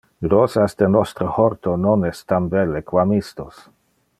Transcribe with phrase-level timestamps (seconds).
[0.33, 3.65] Rosas de nostre horto non es tam belle quam istos.